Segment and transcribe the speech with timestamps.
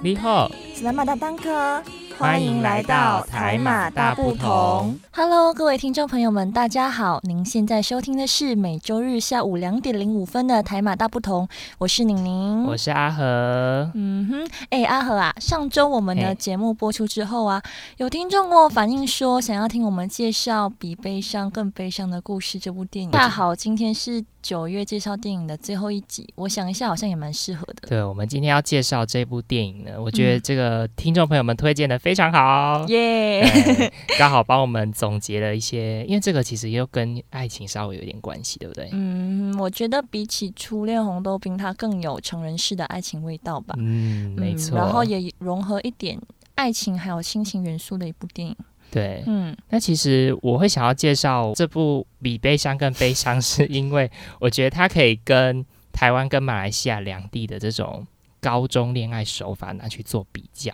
[0.00, 1.82] 你好，是南马大当哥。
[2.16, 4.96] 欢迎来到台马大不同。
[5.12, 7.20] Hello，各位听众朋友们，大家好！
[7.42, 13.90] 您现在收听的是每周日下午两点零五分的台马大不同，我是宁宁，我是阿和。
[13.94, 17.60] 嗯哼，哎，阿和啊，上周我们的节目播出之后啊，
[17.96, 23.10] 有听众跟我反映说，想要听我们介绍《比悲伤更悲伤的故事》这部电影。
[23.10, 27.88] 恰好今天是九月介绍电影的最后一集，我想一下，好像也蛮适合的。
[27.88, 33.90] 对，我们今天要介绍这部电影呢，我觉得这个听众朋友们推荐的非常好，耶！
[34.16, 38.88] 刚好帮我们总结了一些，因为这个其实又跟爱情稍微有点关系，对不对？
[38.92, 43.74] 嗯，我觉得比起《初恋红豆冰》，它更有成人式的爱情味道吧。
[43.78, 44.76] 嗯，没错。
[44.76, 46.20] 然后也融合一点
[46.54, 48.54] 爱情还有亲情元素的一部电影。
[48.90, 49.56] 对，嗯。
[49.70, 58.06] 那其实我会想要介绍这部比悲伤更悲伤，是因为我觉得它可以跟台湾跟马来西亚两地的这种
[58.40, 60.72] 高中恋爱手法拿去做比较。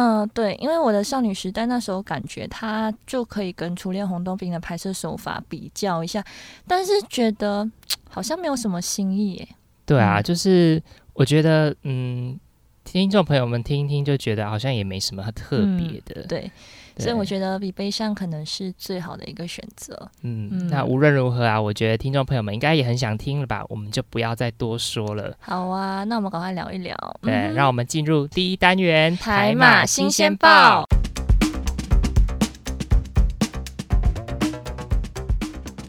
[0.00, 6.24] 嗯，对，因为我的少女时代那时候感觉它就可以跟初恋红豆冰的拍摄手法比较一下，
[6.68, 7.68] 但是觉得
[8.08, 9.48] 好像没有什么新意耶。
[9.84, 10.80] 对啊，就是
[11.14, 12.38] 我觉得，嗯，
[12.84, 16.24] 听众朋友们听一听就觉得好像也没什么特别的。
[16.28, 16.48] 对。
[16.98, 20.10] 所以我觉得比悲伤可能是最好的一个选择。
[20.22, 23.64] 嗯，那无论如何啊，我觉得听众朋友们应该也很想听了吧？
[23.68, 25.32] 我们就不要再多说了。
[25.38, 26.96] 好啊，那我们赶快聊一聊。
[27.22, 30.82] 对，让我们进入第一单元《台马新鲜报》，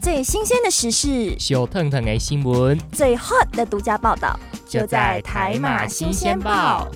[0.00, 6.88] 最新鲜的时事，小腾腾的新闻，最 hot 的独家报道，就在《台马新鲜报》。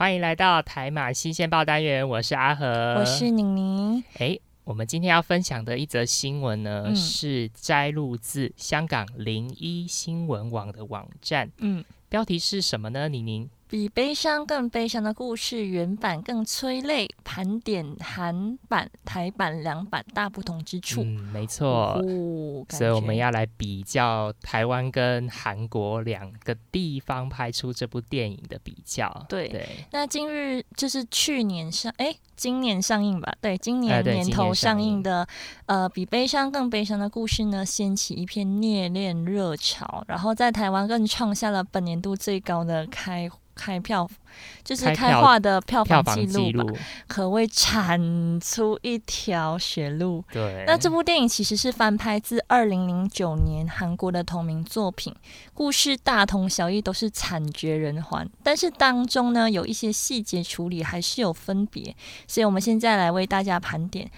[0.00, 4.02] 欢迎来到台马新鲜报单元，我是阿和，我是宁宁。
[4.16, 11.50] 哎，我们今天要分享的一则新闻呢，是摘录自香港零一新闻网的网站。
[11.58, 13.10] 嗯，标题是什么呢？
[13.10, 13.50] 宁宁。
[13.70, 17.08] 比悲伤更悲伤的故事，原版更催泪。
[17.22, 21.02] 盘点韩版、台版两版大不同之处。
[21.04, 21.96] 嗯，没错。
[22.70, 29.24] 所以我们要来比较台湾跟韩国两个地方拍出这部电影的比较。
[29.28, 29.86] 对对。
[29.92, 33.32] 那今日就是去年上，哎，今年上映吧？
[33.40, 35.24] 对，今年年头上映的，
[35.66, 43.30] 呃，比悲伤更悲伤的故事呢，掀起一片虐恋热潮，然后在台湾更创下了本年度最高的开。
[43.60, 44.08] 开票
[44.64, 50.24] 就是开画的票房记录吧，可谓铲出一条血路。
[50.32, 55.14] 对，那这部电影其实是翻拍自二零零九年韩国的同名作品，
[55.52, 58.26] 故事大同小异，都是惨绝人寰。
[58.42, 61.94] 但是当中呢，有一些细节处理还是有分别，
[62.26, 64.10] 所以我们现在来为大家盘点。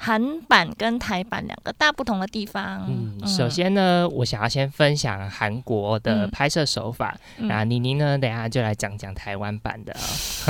[0.00, 2.86] 韩版跟台版两个大不同的地方。
[2.88, 9.92] 嗯，首先呢，我想要先分享韩国的拍摄手法，那妮妮呢，等下就来讲讲台湾版的。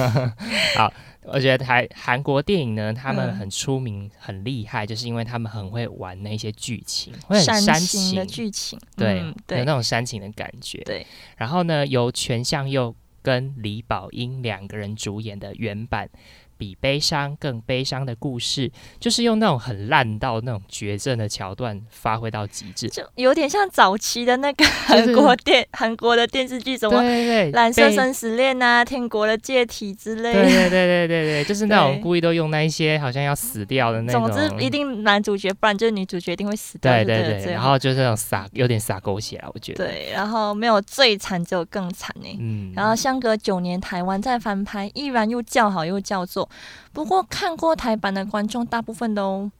[0.76, 0.92] 好，
[1.22, 9.20] 我觉得台韩国电影呢，他们很出名、很厉害，就是因为他们很会玩那些剧情，会很煽情的剧情，对，
[9.56, 10.82] 有那种煽情的感觉。
[10.84, 11.06] 对，
[11.38, 16.10] 然后呢，由全相佑跟李宝英两个人主演的原版。
[16.58, 27.00] 比悲伤更悲伤的故事，就是用那种很烂到那种绝症的桥段发挥到极致，就有点像早期的那个 韩国电韩国的电视剧，什么
[27.52, 30.32] 蓝色生死恋啊、天国的借体之类。
[30.32, 34.28] 对对对对对对，就是那种故意都用那一些好像要死掉的那种。
[34.28, 36.92] 总之，一定男主角，不然就是女主角一定会死掉。
[36.92, 39.86] 对对对，然后就是那种撒，有点撒狗血啊，我觉得。
[39.86, 42.36] 对，然后没有最惨，只有更惨呢。
[42.40, 42.72] 嗯。
[42.74, 46.47] 然后相隔九年，台湾再翻拍，依然又叫好又叫座。
[46.92, 49.50] 不过看过台版的观众，大部分都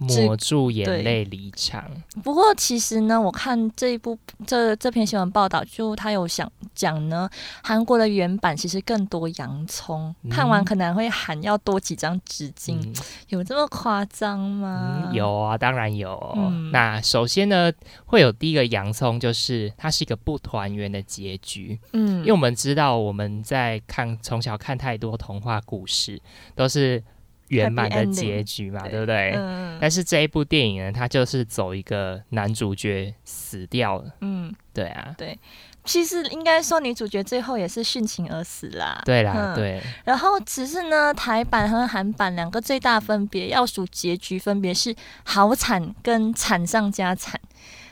[0.00, 1.84] 抹住眼泪离场。
[2.22, 7.28] 不过其实呢，我看这一部这这篇新闻报道，就他有想讲呢，
[7.62, 12.80] 韩国的原版其实更多洋葱，看完可能会喊要多几张纸巾，
[13.28, 15.10] 有这么夸张吗？
[15.12, 16.34] 有啊，当然有。
[16.72, 17.70] 那首先呢，
[18.06, 21.78] 会有第一个洋葱，就是它是一个不团圆的结局。
[21.92, 26.18] 嗯，因为我们知道我们在看从小看太多童话故事，
[26.54, 27.04] 都是。
[27.50, 29.32] 圆满的结局嘛，对不对？
[29.36, 29.78] 嗯。
[29.80, 34.12] 但是这一部电影呢，它就是走一个男主角死掉了。
[34.20, 35.14] 嗯，对啊。
[35.16, 35.38] 对，
[35.84, 39.00] 其实应该说女主角最后也是殉情而死啦。
[39.04, 39.82] 对啦，对。
[40.04, 44.94] 然后只是呢，台版和韩版两个最大分别，要数结局分别是
[45.24, 47.40] 好惨跟惨上加惨。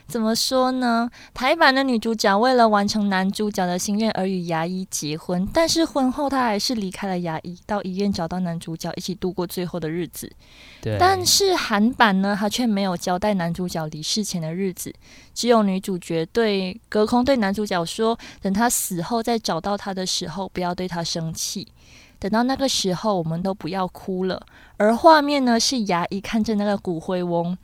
[0.08, 1.10] 怎么说呢？
[1.34, 10.32] 台版的女主角为了完成男主角的心愿而与牙医结婚，但是婚后她还是离开了牙医，到医院找到男主角，一起度过最后的日子。
[10.80, 10.96] 对。
[10.98, 14.90] 但是韩版呢，她却没有交代男主角离世前的日子，
[15.34, 21.68] 只有女主角对隔空对男主角说：“等他死后再找到他的时候，不要对他生气。
[22.18, 24.42] 等到那个时候，我们都不要哭了。”
[24.78, 27.56] 而画面呢，是牙医看着那个骨灰瓮。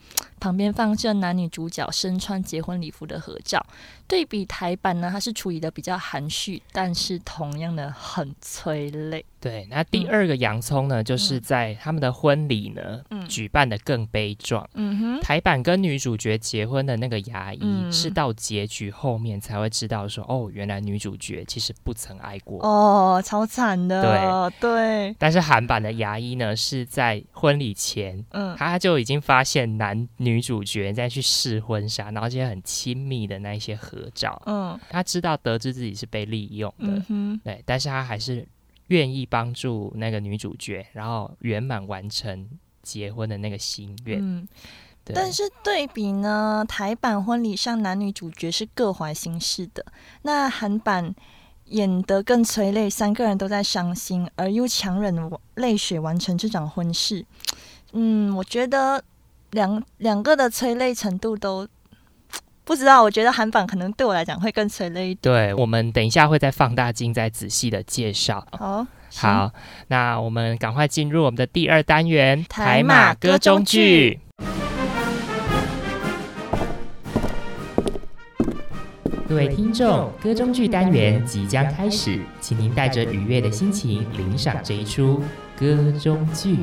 [0.45, 3.65] 旁边放着男女主角身穿结婚礼服的合照，
[4.07, 9.25] 对比台版呢，它是处理的比较含蓄，但是同样的很催泪。
[9.41, 14.69] 对，那第二个洋葱呢，就是在他们的婚礼呢，举办的更悲壮。
[14.75, 22.63] 嗯哼，台版跟女主角结婚的那个牙医，是到结局后面才会知道说，哦，原来女主角其实不曾爱过。
[22.63, 24.51] 哦，超惨的。
[24.61, 25.17] 对对。
[25.19, 34.41] 但是韩版的牙医呢，是在婚礼前，嗯，他就已经发现男女主角再去试婚纱，然后这些很亲密的那一些合照。
[34.47, 37.03] 嗯，他知道得知自己是被利用的。
[37.09, 38.47] 嗯，对，但是他还是。
[38.89, 42.47] 愿意帮助那个女主角，然后圆满完成
[42.83, 44.19] 结婚的那个心愿。
[44.21, 44.47] 嗯，
[45.05, 49.87] 但是对比呢，台版婚礼上男女主角是各怀心事的，
[50.21, 51.15] 那韩版
[51.65, 57.25] 演得更催泪，三个人都在伤心，而又强忍泪水完成这场婚事。
[57.93, 59.03] 嗯，我觉得
[59.55, 61.67] 两两个的催泪程度都。
[62.67, 65.19] 不知道，我觉得韩版可能对我来讲会更催泪一点。
[65.21, 68.45] 对，我们等一下会再放大镜，再仔细的介绍。
[68.53, 69.53] 好，好，
[69.89, 74.19] 那我们赶快进入我们的第二单元——台马歌中剧。
[79.29, 85.23] 各位听众，歌中剧单元即将开始，请您带着愉悦的心情领赏这一出
[85.59, 86.61] 歌中剧。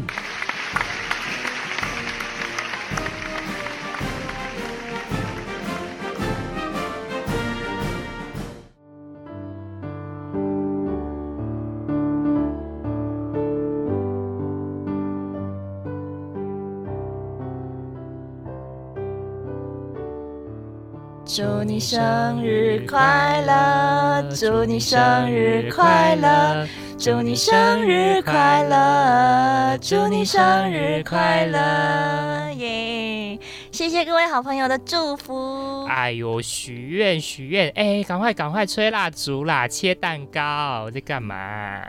[21.33, 24.29] 祝你生日快乐！
[24.35, 26.67] 祝你生日快乐！
[26.99, 29.77] 祝你生日快乐！
[29.77, 32.51] 祝你生日快乐！
[32.55, 33.39] 耶！
[33.71, 35.85] 谢谢各位好朋友的祝福。
[35.85, 37.69] 哎呦，许愿许愿！
[37.75, 41.81] 哎，赶快赶快吹蜡烛啦，切蛋糕，在干嘛？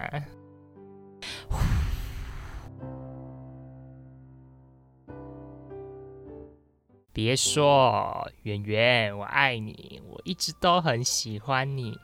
[7.12, 11.98] 别说，圆圆，我爱你，我一直都很喜欢你，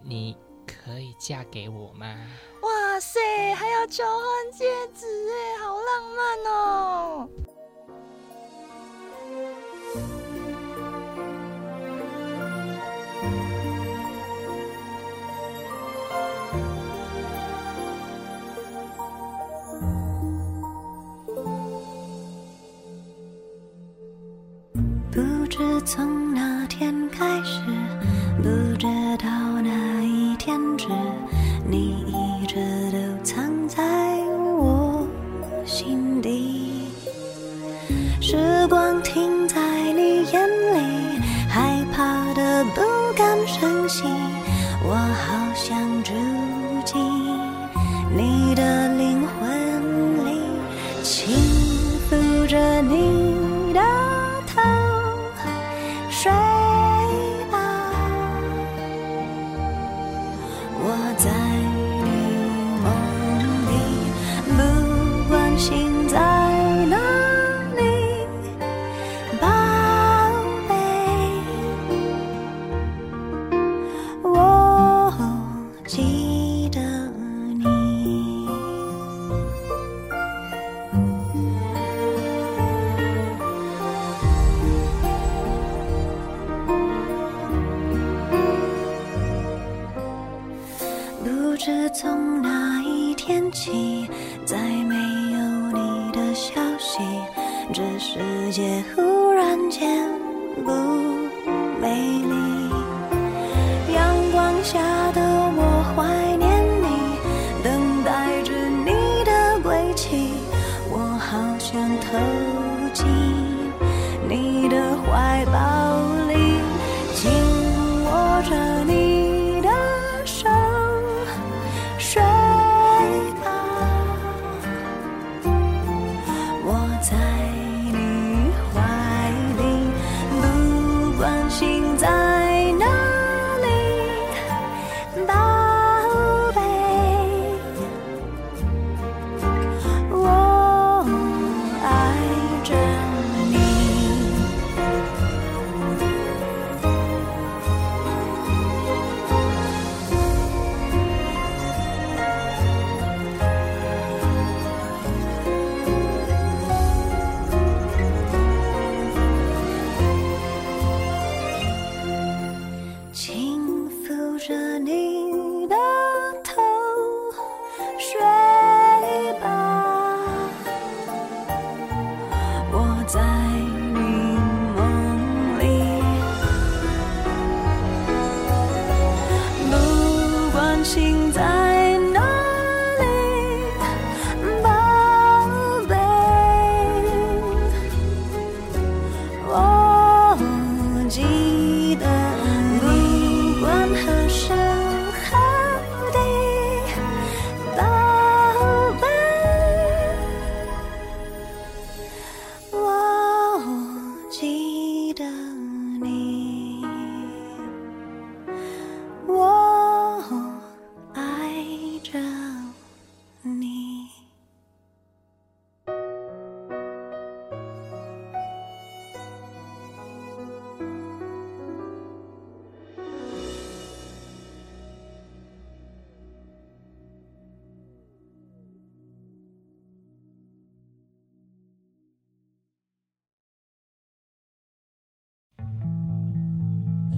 [0.00, 2.06] 你可以嫁给我吗？
[2.62, 3.18] 哇塞，
[3.54, 4.64] 还要求婚戒
[4.94, 7.28] 指哎，好浪漫哦！
[25.84, 27.60] 从那天开始，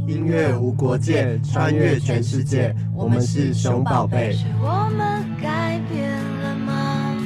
[0.06, 4.32] 音乐无国界，穿越全世界，我们是熊宝贝。
[4.32, 7.16] 是我们改变了吗？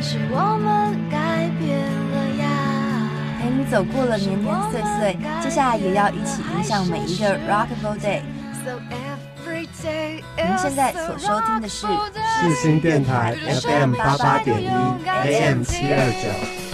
[0.00, 3.10] 是我们改变了呀。
[3.40, 8.22] 陪你走过了年年岁岁，接下来也要一起迎向每一个 Rockable Day。
[8.64, 16.65] So every day 您现在所收听的是世新电台 FM 八八点一，AM 七二九。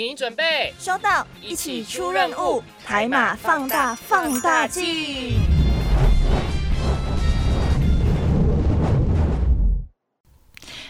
[0.00, 4.84] 您准备收到，一起出任务，台马放大放大镜。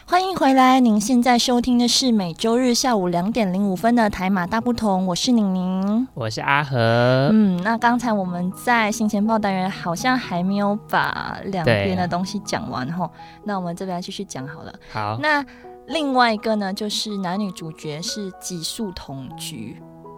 [0.04, 6.06] 欢迎回来，您现在收听的是每周日下午两点零五分的台马大不同，我是宁宁。
[6.12, 7.30] 我是阿和。
[7.32, 13.10] 嗯，那刚才我们在新钱报单元好像还没有把两边的东西讲完哈，
[13.44, 14.74] 那我们这边继续讲好了。
[14.92, 15.42] 好，那
[15.88, 19.76] 另外一个呢，就是男女主角是寄宿同居。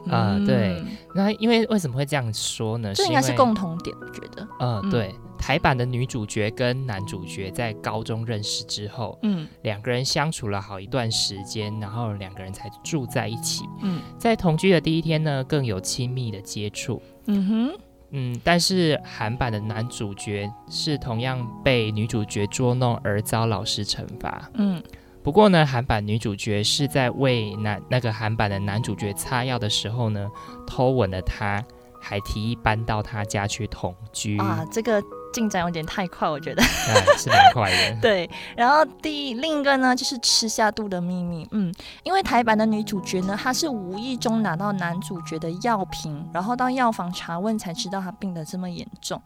[0.08, 0.82] 啊嗯对，
[1.14, 2.90] 那因为为什么会这样说呢？
[2.94, 4.48] 这应该是共同点，我觉得。
[4.58, 13.62] 呃，嗯对，台版的女主角跟男主角在高中认识之后，嗯两个人相处了好一段时间，然后两个人才住在一起。
[13.82, 17.02] 嗯在同居的第一天呢，更有亲密的接触。
[17.26, 17.78] 嗯哼，
[18.12, 24.50] 嗯，但是韩版的男主角是同样被女主角捉弄而遭老师惩罚。
[24.54, 24.82] 嗯
[25.22, 30.30] 不过呢，韩版女主角是在为男那个韩版的男主角擦药的时候呢，
[30.66, 31.62] 偷吻了他，
[32.00, 34.38] 还提议搬到他家去同居。
[34.38, 36.62] 啊，这个进展有点太快，我觉得。
[36.62, 37.96] 哎， 是蛮快的。
[38.00, 41.46] 对，然后第另一个呢，就是吃下肚的秘密。
[41.50, 41.70] 嗯，
[42.02, 49.20] 因为台版的女主角呢，她是无意中拿到男主角的药瓶，然后到药房查问才知道他病得这么严重。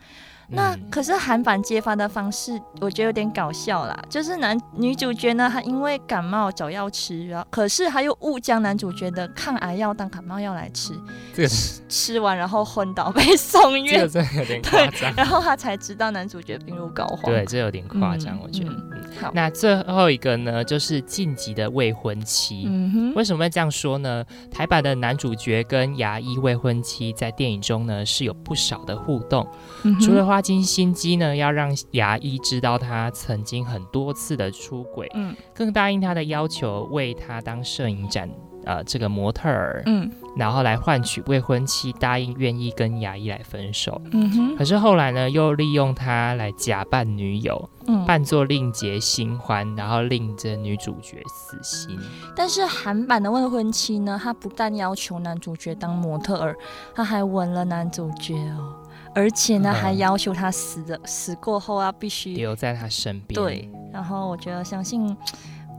[0.49, 3.99] 那嗯可是韩版揭发的方式，我觉得有点搞笑啦。
[4.09, 10.93] 就是男女主角呢，她因为感冒找药吃，然后可是她又误将男主角的抗癌药当感冒药来吃，
[11.35, 15.15] 这个是吃完然后昏倒被送这院个，真的有点 夸张。
[15.17, 17.27] 然后她才知道男主角病入膏肓。
[17.27, 18.71] 对，这有点夸张，嗯我觉得。
[18.71, 22.65] 嗯嗯好，那最后一个呢，就是晋级的未婚妻。
[22.67, 24.25] 嗯哼，为什么会这样说呢？
[24.51, 29.47] 台版的男主角跟牙医未婚妻在电影中呢是有不少的互动，
[30.01, 35.33] 除了花尽心机呢要让牙医知道他曾经很多次的出轨，嗯。
[35.55, 38.29] 更答应他的要求为他当摄影展
[38.65, 40.11] 呃这个模特儿，嗯。
[40.37, 44.03] 然后来换取未婚妻答应愿意跟牙医来分手。
[44.11, 44.57] 嗯哼。
[44.57, 51.97] 可是后来呢，又利用他来假扮女友，嗯，扮作令结新欢，然后令这女主角死心。
[52.35, 56.57] 但是韩版的未婚妻呢，她不但要求男主角当模特儿，
[56.93, 58.75] 她还吻了男主角哦，
[59.15, 63.35] 而且呢，嗯还要求他死的死过后啊必须留在他身边。
[63.41, 63.71] 对。
[63.93, 65.17] 然后我觉得，相信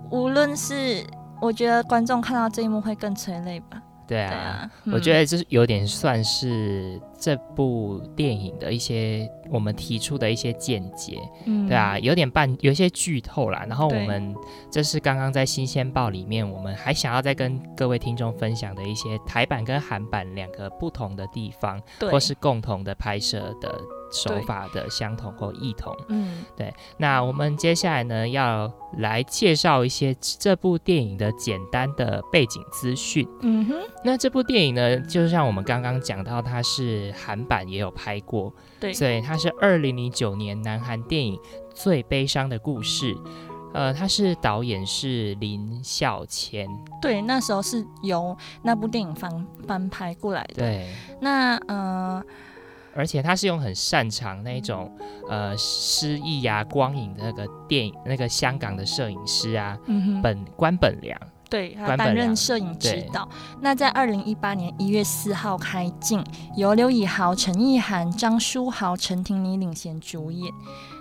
[0.10, 1.04] 无论是
[1.42, 3.82] 我觉得观众看到这一幕会更催泪吧。
[4.08, 13.66] 对啊，对啊，我觉得得这是有点算是这部电影的一些我们提出的一些见解，嗯对啊，有点半有一些剧透啦。
[13.68, 14.36] 然后我们
[14.72, 23.80] 这是刚刚在新鲜报里面，我们还想要再跟各位听众分享的一些台版跟韩版两个不同的地方，对或是共同的拍摄的
[24.12, 25.96] 手法的相同或异同。
[26.10, 33.28] 嗯对那我们接下来呢，要来介绍一些这部电影的简单的背景资讯。
[33.42, 41.36] 嗯哼那这部电影呢，就像我们刚刚讲到，它是韩版也有拍过，对所以它是二零零九年南韩电影
[41.74, 43.14] 《最悲伤的故事》。
[43.74, 46.66] 呃，它是导演是林孝谦，
[47.02, 50.54] 对，那时候是由那部电影翻翻拍过来的。
[50.56, 52.24] 对，那呃，
[52.96, 54.90] 而且他是用很擅长那种
[55.28, 59.78] 呃诗意呀、光影的那个电影，那个香港的摄影师啊，
[60.24, 61.20] 本关本良。
[61.50, 63.28] 对，他担任摄影指导。
[63.62, 66.24] 那在二零一八年一月四号开镜，
[66.58, 70.52] 由刘以豪、陈意涵、张书豪、陈婷妮领衔主演。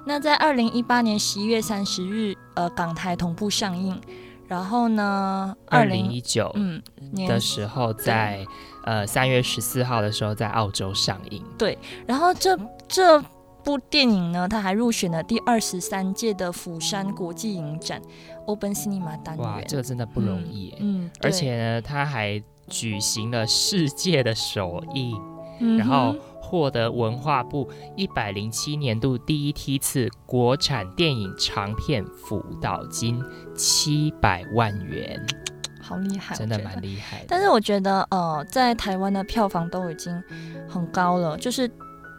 [0.06, 4.00] 那在二零一八年十一月三十日，呃，港台同步上映。
[4.46, 6.82] 然后呢，二零一九嗯
[7.26, 8.46] 的时候，在
[8.84, 11.42] 呃三月十四号的时候在澳洲上映。
[11.56, 12.54] 对，然后这
[12.86, 13.18] 这
[13.64, 18.00] 部电影呢，它还入选了第二十三届的釜山国际影展。
[18.46, 25.16] Open Cinema 单元，哇，这个真的不容易，嗯，而且呢，他还举行了世界的首映，
[25.78, 33.22] 然后获得文化部一百零七年度第一梯次国产电影长片辅导金
[33.56, 35.20] 七百万元，
[35.80, 37.24] 好厉害，真的蛮厉害。
[37.28, 40.22] 但是我觉得，呃，在台湾的票房都已经
[40.68, 41.70] 很高了，就是。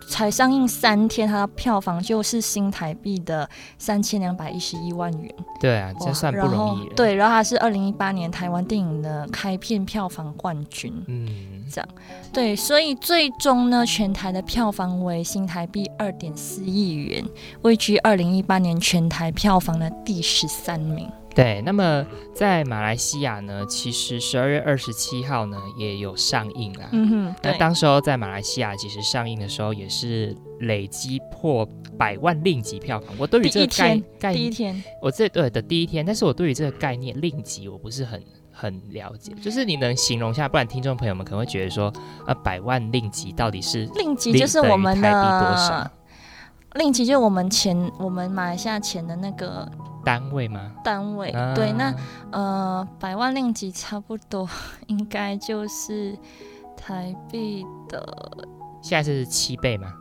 [0.07, 5.35] 才上映三天，它的票房就是新台币的三千两百一十一万元。
[5.59, 6.89] 对啊，这算不容易。
[6.95, 10.93] 对，然后它是二零一八年台湾电影的开片票房冠军。
[11.07, 11.89] 嗯，这样。
[12.31, 17.23] 对，所以最终呢，全台的票房为新台币二点四亿元，
[17.63, 21.09] 位居二零一八年全台票房的第十三名。
[21.35, 26.87] 对，那么在马来西亚呢，其实十二月二十七号呢也有上映啦。
[26.93, 31.67] 嗯哼，那当时候在马来西亚其实上映的时候也是累积破
[31.97, 33.13] 百万令吉票房。
[33.17, 41.93] 我对于这个概概第一天，我这对的第一天，但是我对于这个概念令吉我不是很很了解，就是你能形容一下，不然听众朋友们可能会觉得说，
[42.25, 45.91] 啊，百万令吉到底是令吉就是我们的
[46.75, 49.69] 令吉，就是我们前，我们马来西亚前的那个。
[50.03, 50.71] 单位吗？
[50.83, 51.91] 单位对，那
[52.31, 54.47] 呃，百万令吉差不多
[54.85, 56.15] 应该就是
[56.77, 58.07] 台币的，
[58.83, 59.91] 现在是七倍吗？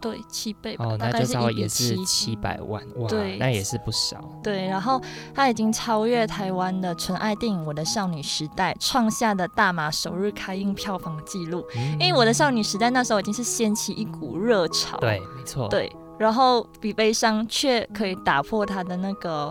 [0.00, 4.22] 对，七倍哦，那就稍微也是七百万哇，对，那也是不少。
[4.40, 5.02] 对，然后
[5.34, 11.66] 它已经超越台湾的纯爱电影《我的少女时代》创下的大马首日开映票房纪录，
[11.98, 15.92] 因为《我的少女时代》那时候已经是掀起一股热潮，对，没错，对。
[16.20, 19.50] 然后比悲伤却可以打破他的那个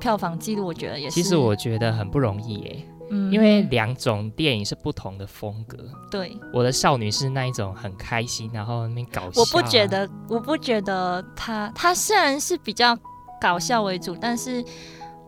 [0.00, 1.14] 票房记录，我觉得也是。
[1.14, 5.76] 其实我觉得很不容易耶，嗯，因为两种电影是不同的风格。
[6.10, 9.42] 对，我的少女是那一种很开心，然后那边搞笑。
[9.42, 12.98] 我不觉得，我不觉得他他虽然是比较
[13.38, 14.64] 搞笑为主，但是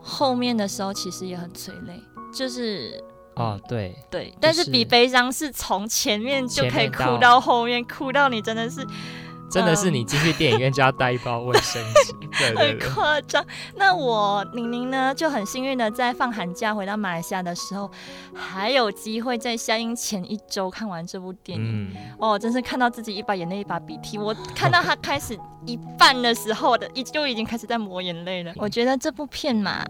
[0.01, 2.01] 后面的时候其实也很催泪，
[2.33, 2.99] 就是
[3.37, 8.87] 哦，对对，但是比悲伤是从前面就可以哭到后面，哭到你真的是。
[9.51, 13.45] 真的是你进去电影院就要带一包卫生纸，很夸张。
[13.77, 17.91] 那我宁宁呢就很幸运的在放寒假回到马来西亚的时候，
[18.35, 21.91] 还有机会在下映前一周看完这部电影。
[22.19, 24.19] 哦，真是看到自己一把眼泪一把鼻涕。
[24.19, 28.53] 我看到他开始一半的时候的，已就已经开始在抹眼泪了。
[28.59, 29.85] 我觉得这部片嘛。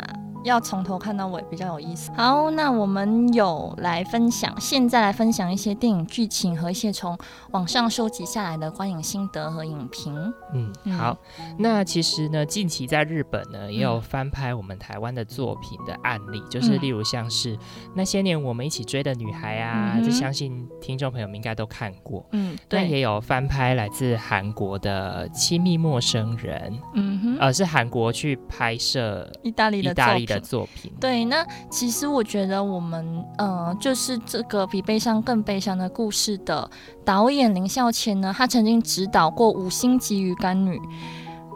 [0.45, 2.11] 要从头看到尾比较有意思。
[2.13, 7.17] 好，那我们有来分享，现在来分享一些电影剧情和一些从
[7.51, 10.15] 网上收集下来的观影心得和影评。
[10.53, 11.17] 嗯，好。
[11.59, 17.57] 那其实呢，近期在日本呢也有翻拍我们台湾的作品的案例，就是例如像是
[17.95, 22.25] 那些年我们一起追的女孩啊，这相信听众朋友们应该都看过。
[22.33, 22.89] 嗯，对。
[22.89, 26.79] 也有翻拍来自韩国的亲密陌生人。
[26.95, 30.28] 嗯哼，呃，是韩国去拍摄意大利的意大利。
[30.29, 36.71] 的作品对，那其实我觉得我们呃，就是这个比悲伤更悲伤的故事的
[37.05, 40.79] 导演林孝谦呢，他曾经指导过《五星级鱼干女》，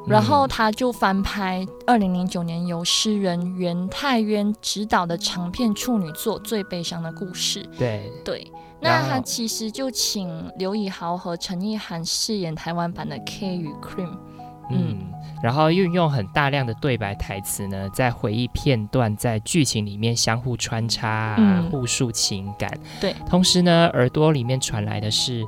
[0.06, 7.62] 然后他就翻拍二零零九年由诗人袁太渊执导的长片处女作《最悲伤的故事》。
[7.78, 14.16] 对对，那他其实就请刘以豪和陈意涵饰演台湾版的 K 与 Cream。
[14.70, 14.98] 嗯。
[15.42, 21.36] 然后运用很大量的对白台词呢，在回忆片段，在剧情里面相互穿插，
[21.68, 22.70] 互述情感。
[23.00, 25.42] 对，同时呢，耳朵里面传来的是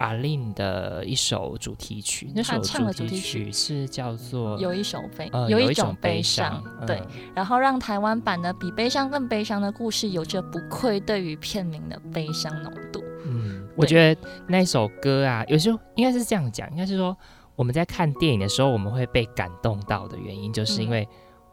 [0.00, 6.60] 阿令的一首主题曲，那首主题曲是叫做《有一首悲》，有一种悲伤。
[6.84, 7.00] 对，
[7.32, 13.04] 然后让台湾版的比悲伤更悲伤的故事，有着不愧对于片名的悲伤浓度。
[13.24, 17.16] 嗯，我觉得那首歌啊，有时候应该是这样讲，应该是说。
[17.56, 21.08] 我们在看电影的时候，我们会被感动到的原因，就是因为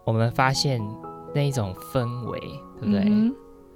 [0.06, 0.80] 我们发现
[1.34, 2.39] 那一种氛围，
[2.80, 3.04] 对不对？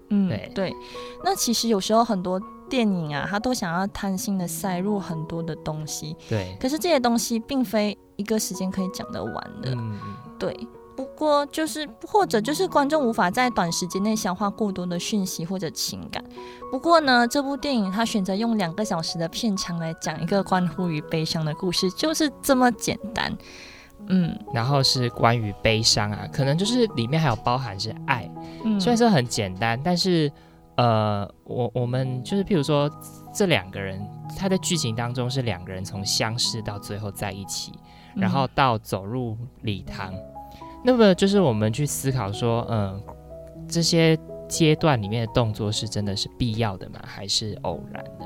[0.10, 0.76] 嗯，对对。
[1.24, 6.56] 那其实有时候很多电影啊，它都想要贪心的塞入很多的东西，对。
[6.60, 9.98] 可是这些东西并非一个时间可以讲得完的，嗯
[10.38, 10.56] 对。
[10.97, 16.23] 不过就是或者就是观众无法在短时间内消化过多的讯息或者情感。
[16.71, 23.31] 不过呢，这部电影它选择用两个小时的片长来讲一个关乎于悲伤的故事，就是这么简单。
[24.07, 28.27] 嗯，然后是关于悲伤啊，可能就是里面还有包含是爱。
[28.63, 30.31] 嗯，虽然说很简单，但是
[30.77, 32.89] 呃，我我们就是譬如说
[33.31, 34.01] 这两个人，
[34.36, 37.73] 他的剧情当中是两个人从相识到最后在一起，
[38.15, 40.12] 然后到走入礼堂。
[40.88, 43.04] 那么就是我们去思考说，嗯，
[43.67, 47.02] 这些阶段里面的动作是真的是必要的吗？
[47.06, 48.26] 还是偶然呢？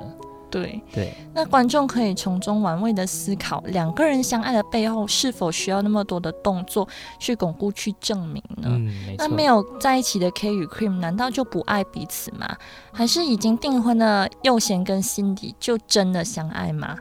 [0.51, 8.67] 对对，那观众可以从中玩味的思考，两个人相爱的背后是否需要那么多的动作去巩固、去证明呢？
[8.67, 12.47] 嗯，那没有在一起的 K 与 Cream 难道就不爱彼此吗？
[12.91, 16.95] 还是已经订婚的佑贤跟辛迪就真的相爱吗？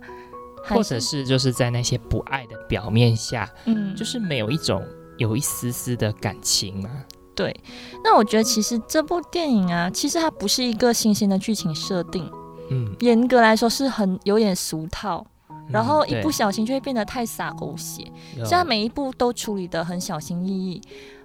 [0.65, 4.83] 或者是就是在那些不爱的表面下，嗯，就是没有一种。
[5.21, 6.91] 有一丝丝的感情吗？
[7.37, 7.55] 对，
[8.03, 12.29] 那我觉得其实这部电影啊，其实它不是一个新鲜的剧情设定，
[12.71, 15.25] 嗯，严格来说是很有点俗套，
[15.69, 20.83] 然后一不小心就会变得太洒狗血，现在每一步都处理的很小心翼翼，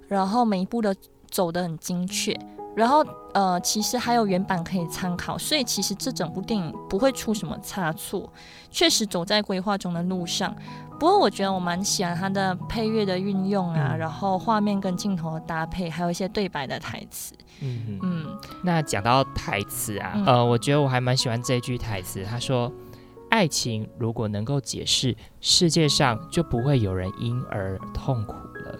[0.07, 0.93] 然后每一步的
[1.31, 2.37] 走的很精确。
[2.75, 8.29] 然后，呃，其实还有原版可以参考，所以其实这整部电影不会出什么差错，
[8.69, 10.53] 确实走在规划中的路上。
[10.99, 17.33] 不过，我觉得我蛮喜欢它的配乐的运用啊，然后画面跟镜头的搭配，还有一些对白的台词。
[17.61, 18.37] 嗯嗯。
[18.63, 22.71] 那讲到台词啊，呃，我觉得我还蛮喜欢这句台词，他说
[23.29, 28.77] ：“爱情如果能够解释，世界上就不会有人因而痛苦了。”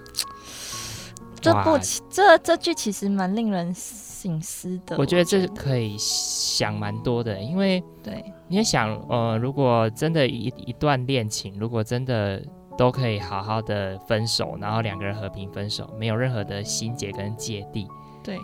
[1.46, 1.80] 这部
[2.10, 4.98] 这这句其实蛮令人醒思的。
[4.98, 12.42] 我觉得这可以想蛮多的，因为对，你也想，呃，如果真的一一段恋情，如果真的
[12.78, 17.88] 都可以好好的分手，然后两个人和平分手，没有任何的心结跟芥蒂，
[18.24, 18.40] 对，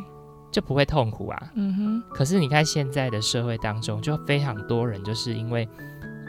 [0.52, 1.52] 就不会痛苦啊。
[1.56, 2.04] 嗯哼。
[2.14, 5.68] 可是你看现在的社会当中，就非常多人就是因为，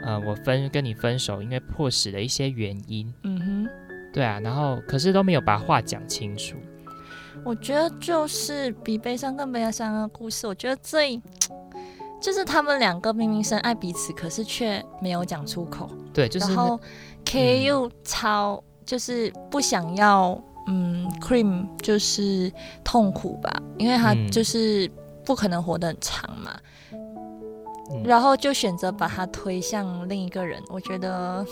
[0.05, 3.13] 呃，我分跟你分手，因为迫使的一些原因。
[3.25, 3.69] 嗯哼。
[4.13, 6.57] 对啊，然后可是都没有把话讲清楚。
[7.45, 10.47] 我觉得就是比悲伤更悲伤的故事。
[10.47, 11.21] 我觉得最
[12.21, 15.91] 就是他们两个明明深爱彼此，可是却没有讲出口。
[16.13, 16.79] 对，就是然后
[17.25, 22.53] K 又超就是不想要，嗯，Cream 就是
[22.85, 24.89] 痛苦吧，因为他就是
[25.25, 26.57] 不可能活得很长嘛。
[28.05, 30.63] 然后就选择把他推向另一个人。
[30.69, 31.45] 我觉得。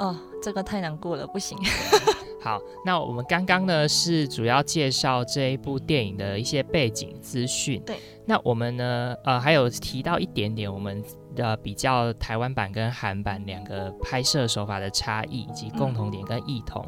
[0.00, 1.56] 哦，这个太难过了，不行。
[2.42, 7.82] 好，那我们刚刚呢是主要介绍这一部电影的一些背景资讯。
[7.84, 11.04] 对，那我们呢，呃，还有提到一点点我们
[11.36, 16.82] 的比较台湾版跟韩版两个拍摄手法的差异以及共同点跟异同。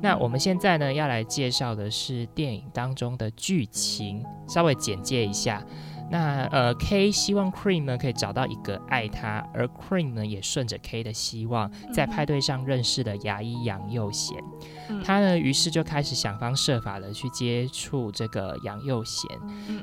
[0.00, 5.60] 那我们现在呢要来介绍的是电影当中的剧情，稍微简介一下。
[6.12, 14.36] 那呃，K 希望 Cream 呢可以找到一个爱他，而 Cream 呢也顺着 K 的希望，在派对上认识了牙医杨佑贤。
[15.02, 19.26] 他呢于是就开始想方设法的去接触这个杨佑贤。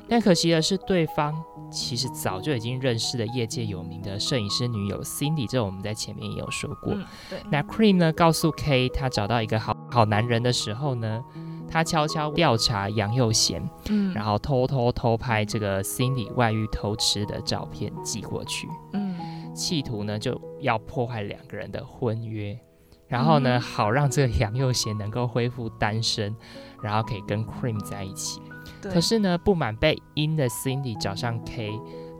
[0.08, 1.34] 但可惜的是，对方
[1.68, 6.94] 其实早就已经认识了业界有名的摄影师女友 Cindy，这我们在前面也有说过。
[7.28, 7.40] 对。
[7.50, 11.24] 那 Cream 呢告诉 K 他找到一个好好男人的时候呢？
[11.70, 22.58] 他悄悄调查杨佑贤，嗯，然后偷偷偷拍这个 Cindy 外遇偷吃的照片寄过去，嗯，企图呢就要破坏两个人的婚约，
[23.06, 26.34] 然后呢好让这个杨佑贤能够恢复单身，
[26.82, 28.40] 然后可以跟 Cream 在一起。
[28.82, 31.70] 可是呢不满被阴的 Cindy 找上 K，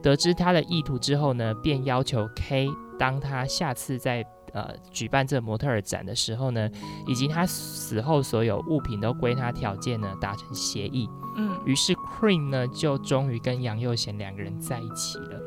[0.02, 4.24] 得知他的意图之后呢，便要求 K 当他下次在。
[4.52, 6.68] 呃，举办这模特儿展的时候呢，
[7.06, 11.08] 以及他死后所有物品都归他条件呢，达成协议。
[11.36, 15.40] 嗯，于是 Cream 呢就终于跟杨佑贤两个人在一起了。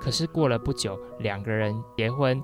[0.00, 2.42] 可是过了不久，两个人结婚，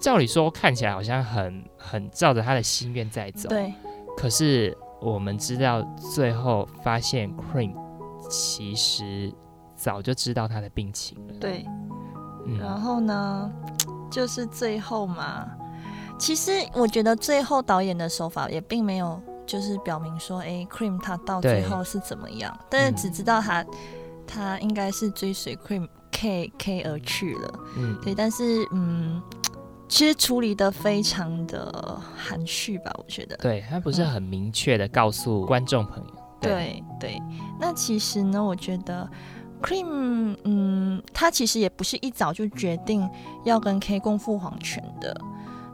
[0.00, 3.48] 照理说看起来好像很很照着他的心愿在走。
[3.48, 3.72] 对。
[4.16, 5.82] 可是我们知道，
[6.14, 7.74] 最后发现 Cream
[8.28, 9.32] 其实
[9.74, 11.34] 早就知道他的病情了。
[11.38, 11.64] 对。
[12.58, 13.52] 然后呢？
[14.10, 15.46] 就是最后嘛，
[16.18, 23.64] 其实我觉得最后导演的手法也并没有就是表明说，哎，Cream 他到最后是怎么样，但是只知道他
[24.26, 29.22] 他应该是追随 Cream K K 而去了，嗯，对，但是嗯，
[29.88, 37.22] 其实处理的非常的含蓄吧，我觉得，对他不是很明确的告诉观众朋友，对对，
[37.60, 39.08] 那其实呢，我觉得。
[39.62, 43.08] Cream，嗯，他其实也不是一早就决定
[43.44, 45.20] 要跟 K 共赴黄泉的，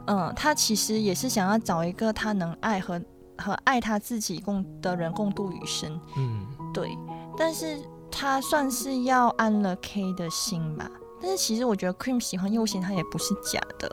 [0.07, 3.01] 嗯，他其实也是想要找一个他能爱和
[3.37, 5.99] 和爱他自己共的人共度余生。
[6.17, 6.97] 嗯，对。
[7.37, 7.79] 但是
[8.11, 10.89] 他算是要安了 K 的心吧。
[11.25, 13.89] 但是其实我觉得 Cream 喜欢右贤，他也不是假的，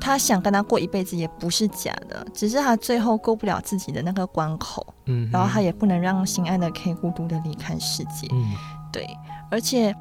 [0.00, 8.52] 他想跟他过一辈子也不是假的，只是他最后过不了自己的那个关口，嗯，然后他也不能让心爱的 K 孤独的离开世界，嗯，
[8.94, 9.06] 对，
[9.50, 9.94] 而且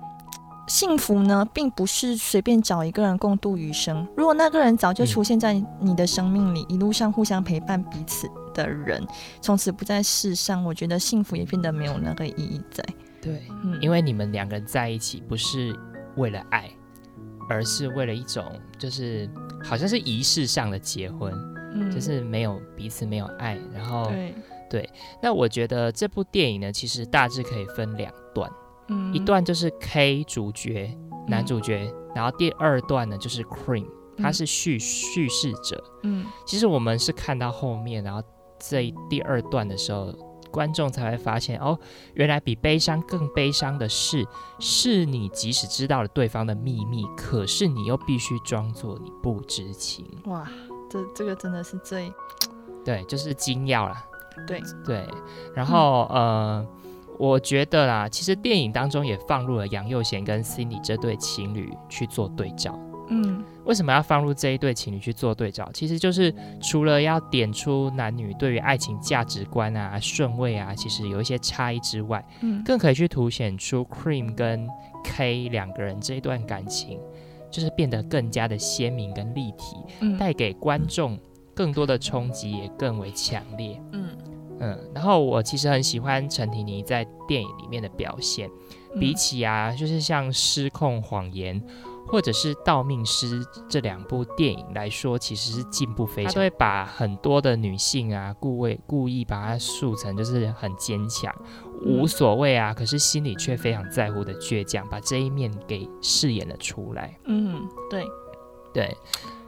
[0.67, 9.05] 幸福呢，并不是随便找一个人共度余生，如果那个人早就出现在你的生命里，一路上互相陪伴彼此的人，
[9.41, 12.85] 从此不在世上，我觉得幸福也变得没有那个意义在，
[13.19, 15.75] 对，嗯，因为你们两个人在一起不是。
[16.15, 16.69] 为了爱，
[17.49, 18.45] 而是为了一种，
[18.77, 19.27] 就是
[19.63, 21.33] 好像是仪式上的结婚，
[21.73, 24.11] 嗯，就是没有彼此没有爱，然后
[24.69, 24.87] 对，
[25.23, 28.22] 那我觉得这部电影呢，其实大致可以分两段，
[28.93, 30.95] 嗯，一段就是 K 主角
[31.27, 38.21] 男主角，然后第二段呢就是 Cream，他是叙叙事者，嗯，其实我们是看到后面，然后
[38.59, 40.13] 这第二段的时候。
[40.53, 41.75] 观众才会发现哦，
[42.13, 44.23] 原来比悲伤更悲伤的是，
[44.59, 50.05] 是你即使知道了对方的秘密，可是你又必须装作你不知情。
[50.25, 50.47] 哇，
[50.87, 52.13] 这这个真的是最，
[52.85, 53.95] 对，就是精要了。
[54.45, 55.09] 对对，
[55.55, 56.63] 然后呃，
[57.19, 62.77] 我觉得啦，其实电影当中也放入了杨佑贤跟 Cindy 这对情侣去做对照。
[63.09, 63.43] 嗯。
[63.65, 65.69] 为什么要放入这一对情侣去做对照？
[65.73, 74.67] 其实就是除了要点出男女对于爱情价值观啊、顺位啊，其实有一些差异之外，嗯，更可以去凸显出 Cream 跟
[75.05, 76.99] K 两个人这一段感情，
[77.49, 79.77] 就是变得更加的鲜明跟立体，
[80.19, 81.17] 带给观众
[81.55, 83.81] 更多的冲击，也更为强烈。
[83.93, 84.09] 嗯
[84.63, 88.49] 嗯，然后我其实很喜欢陈婷妮在电影里面的表现，
[88.99, 91.61] 比起啊，就是像失控谎言。
[92.05, 96.33] 或者是《道命师》这两部电影来说，其实是进步非常。
[96.33, 101.33] 他会把很多的女性啊，故为故意把她塑成就是很坚强、
[101.81, 107.17] 无所谓啊，可是心里却非常在乎的倔强，把这一面给饰演了出来。
[107.25, 108.05] 嗯，对，
[108.73, 108.95] 对。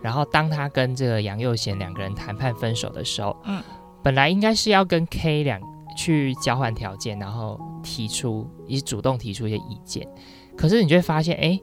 [0.02, 3.62] 然后当他跟这个杨佑贤两个人谈判分手的时候，嗯，
[4.06, 5.60] 本来应该是要跟 K 两
[5.98, 10.08] 去交换条件，然后提出以主动提出一些意见，
[10.56, 11.60] 可是你就会发现，哎。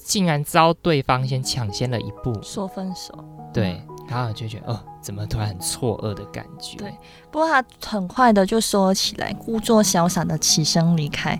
[0.00, 3.12] 竟然遭对方先抢先了一步说分手，
[3.52, 6.78] 对，然后就觉得哦，怎么突然很错愕的感觉？
[6.78, 6.94] 对，
[7.32, 11.38] 不过他很快的就收了起来，故作潇洒的起身离开，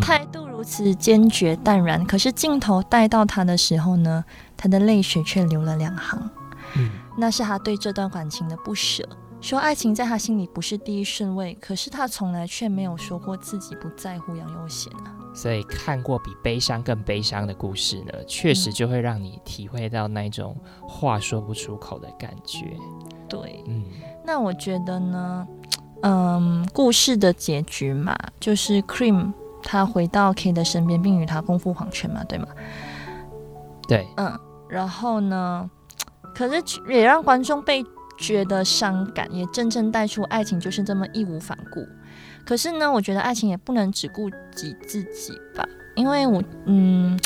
[0.00, 2.04] 态度如此坚决淡然。
[2.04, 4.24] 可是镜头带到他的时候呢，
[4.56, 6.28] 他的泪水却流了两行，
[6.76, 9.08] 嗯，那是他对这段感情的不舍。
[9.42, 15.12] 说爱情在他心里不是第一顺位，可是他从来却没有说过自己不在乎杨佑贤啊。
[15.34, 22.66] 所以看过比悲伤更悲伤的故事呢，确实就会让你体会到那种话说不出口的感觉。
[23.28, 23.84] 对，嗯，
[24.24, 25.46] 那我觉得呢，
[26.02, 32.46] 嗯，故事的结局嘛，就是 Cream 他回到 K 的身边，并与他共赴黄泉嘛，对吗？
[33.88, 35.68] 对，嗯，然后呢，
[36.32, 37.84] 可是也让观众被。
[38.22, 41.84] 觉得伤感，也真正带出爱情就是这么义无反顾。
[42.46, 47.18] 可是呢，我觉得爱情也不能只顾及自己吧，因为我，嗯。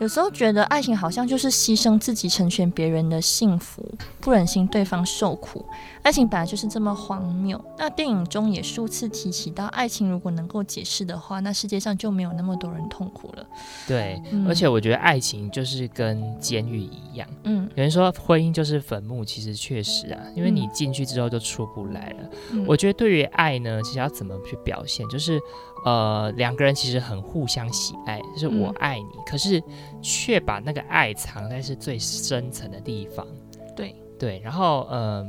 [0.00, 3.86] 有时候觉得爱情好像就是牺牲自己成全别人的幸福，
[4.18, 5.62] 不忍心对方受苦。
[6.00, 7.62] 爱情本来就是这么荒谬。
[7.76, 13.46] 那电影中也数次提起到，爱情如果能够解释的话，那世界上就没有那么多人痛苦了。
[13.86, 17.28] 对，而且我觉得爱情就是跟监狱一样。
[17.44, 22.64] 嗯，有人说婚姻就是坟墓，其实确实啊，因为你进去之后就出不来了。
[22.66, 25.38] 我觉得对于爱呢，其实要怎么去表现，就是。
[25.84, 29.62] 呃，两个人其实很互相喜爱，就是我爱你，可是
[30.02, 33.26] 却把那个爱藏在是最深层的地方。
[33.74, 35.26] 对对，然后呃，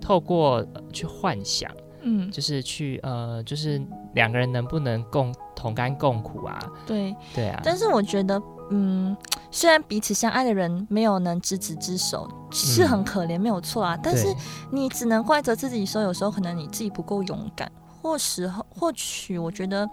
[0.00, 3.80] 透过去幻想，嗯，就是去呃，就是
[4.14, 6.58] 两个人能不能共同甘共苦啊？
[6.86, 7.60] 对对啊。
[7.62, 9.16] 但是我觉得，嗯，
[9.52, 13.96] 虽然彼此相爱的人没有能执子之手，是很可怜，没有错啊。
[14.02, 14.26] 但是
[14.72, 17.70] 你只能怪责自己，说有时候可能你自己不够勇敢。
[18.02, 19.88] 或时候，或许我觉得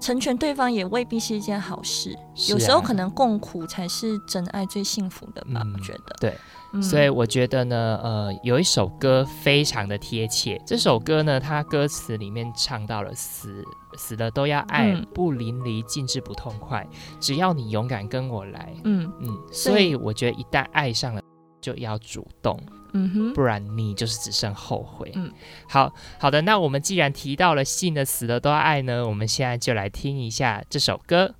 [0.00, 2.18] 成全对方也未必是一件好事。
[2.48, 5.62] 有时候可能共苦才是真爱最幸福的吧？
[5.72, 6.16] 我觉得。
[6.20, 10.60] 对，所以我觉得呢，呃，有一首歌非常的贴切。
[10.66, 13.64] 这首歌呢，它歌词里面唱到了“死
[13.96, 16.84] 死了都要爱，不淋漓尽致不痛快，
[17.20, 21.22] 只要你勇敢跟我来。”嗯嗯，所以我觉得一旦爱上了，
[21.60, 22.58] 就要主动。
[22.94, 25.10] 嗯哼，不然你就是只剩后悔。
[25.14, 25.32] 嗯，
[25.68, 31.34] 好好的，那我们既然提到了信的死了都要爱呢，我们现在就来听一下这首歌。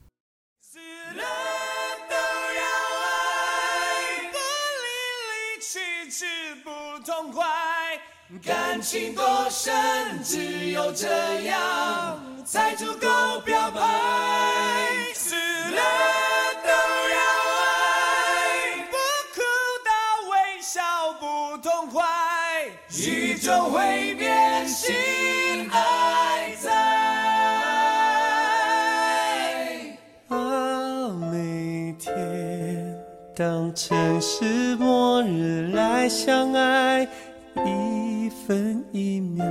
[0.60, 1.22] 死了
[2.08, 2.62] 都要
[3.04, 4.38] 爱，不
[4.82, 4.90] 淋
[5.28, 6.24] 漓尽致
[6.64, 6.70] 不
[7.04, 7.44] 痛快，
[8.42, 13.80] 感情多深，只有这样才足够表白。
[15.14, 15.80] 死了
[22.94, 24.94] 宇宙会变心
[25.70, 26.70] 爱在。
[30.28, 32.94] 啊，每天
[33.34, 37.08] 当城市末日来相爱。
[37.64, 39.44] 一分一秒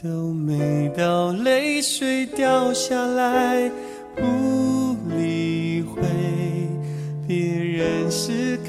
[0.00, 3.70] 都美到，泪水掉下来，
[4.16, 4.22] 不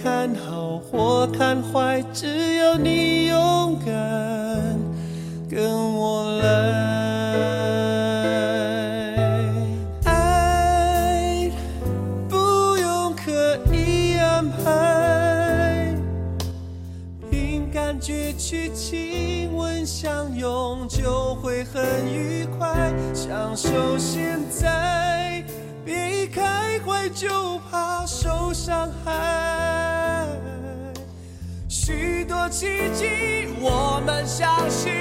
[0.08, 3.94] 看好或看坏，只要你勇敢
[5.50, 6.48] 跟我来。
[10.06, 11.52] 爱
[12.30, 15.94] 不用刻意安排，
[17.30, 25.07] 凭感觉去亲吻相拥就会很愉快，享受现在，
[27.18, 30.28] 就怕受伤害。
[31.68, 34.92] 许多奇迹，我们相信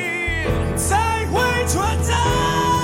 [0.79, 2.76] 才会存在。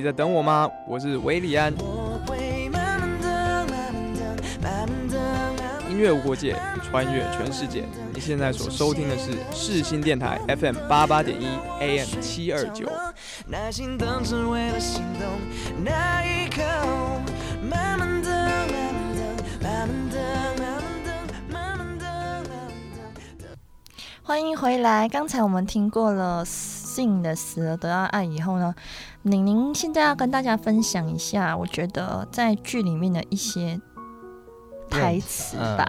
[0.00, 0.66] 你在等我吗？
[0.86, 1.70] 我是维里安。
[5.90, 7.84] 音乐无国界，穿越全世界。
[8.14, 11.46] 你现在所收听的是世新电台 FM 八八点一
[11.80, 12.88] AM 七二九。
[24.22, 25.06] 欢迎回来。
[25.10, 26.42] 刚才我们听过了。
[26.94, 28.74] 信的死了得到爱以后呢，
[29.22, 33.80] 宁宁现在要跟大家分享一下，我觉得在剧里面的一些
[34.90, 35.86] 台词吧。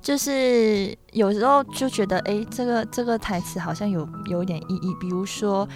[0.00, 4.94] 就是有时候就觉得，哎，这个这个台词好像有有一点意义。
[5.00, 5.68] 比如说，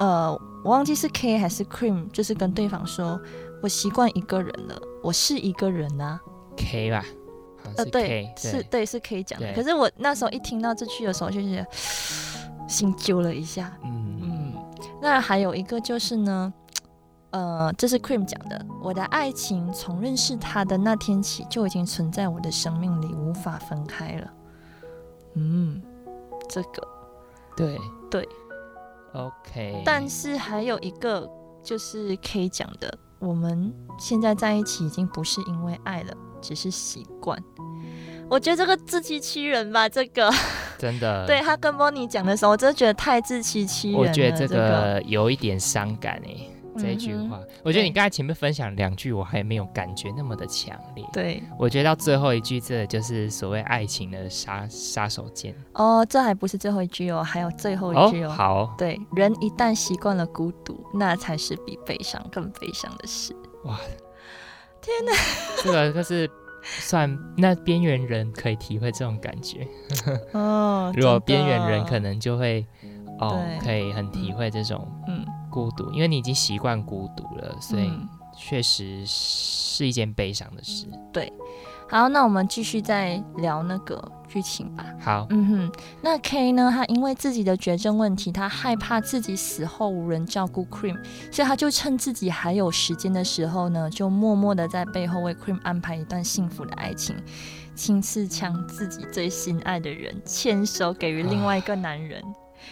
[0.00, 0.32] 呃，
[0.64, 3.20] 我忘记是 K 还是 Cream，就是跟对方说，
[3.62, 6.20] 我习惯一个人了，我是一个人啊。
[6.56, 7.04] K 吧，
[7.76, 9.52] 呃，对，是对，是可以讲的。
[9.54, 11.66] 可是我那时候一听到这句的时候，就觉得
[12.74, 13.72] 心揪了一下。
[13.84, 14.52] 嗯嗯。
[15.00, 16.52] 那还有一个就是呢。
[17.30, 18.64] 呃，这是 Cream 讲的。
[18.80, 24.32] 我的爱情从认识他的那天起就已经存在我的生命里，无法分开了。
[25.34, 25.82] 嗯，
[26.48, 26.86] 这个，
[27.56, 27.76] 对
[28.08, 28.28] 对
[29.14, 29.82] ，OK。
[29.84, 31.28] 但是还有一个
[31.60, 37.36] 就是 K 讲的，我们现在在一起已经不是因为爱了，只是习惯。
[38.30, 40.32] 我觉得这个自欺欺人吧，这个
[40.84, 41.26] 真的。
[41.26, 44.06] 对他跟 Bonnie 讲的时候，我真的觉得太自欺欺人了。
[44.06, 46.50] 我觉得这个有一点伤感哎。
[46.76, 51.06] 这一句话，我觉得你刚才前面分享两句，我还没有感觉那么的强烈。
[51.12, 55.54] 对，我觉得到最后一句，这就是所谓爱情的杀杀手锏。
[55.74, 58.28] 哦，这还不是最后一句哦，还有最后一句哦。
[58.28, 63.32] 好，对，人一旦习惯了孤独，那才是比悲伤更悲伤的事。
[63.66, 63.78] 哇，
[64.82, 65.12] 天哪！
[65.62, 66.28] 这个就是
[66.64, 69.66] 算那边缘人可以体会这种感觉。
[70.32, 72.66] 哦， 如果边缘人可能就会
[73.20, 75.24] 哦，可以很体会这种嗯。
[75.50, 77.88] 孤独，因为你已经习惯孤独了，所以
[78.36, 80.84] 确实是一件悲伤的事。
[81.12, 81.32] 对，
[81.88, 84.84] 好，那我们继续再聊那个剧情吧。
[85.00, 86.70] 好，嗯哼，那 K 呢？
[86.74, 90.96] 他因为自己的绝症问题，他害怕自己死后无人照顾 Cream，
[91.30, 97.14] 所以他就趁自己还有时间的时候呢，就默默的在背后为 Cream 安排一段幸福的爱情，
[97.74, 102.22] 亲自将自己最心爱的人牵手给予另外一个男人。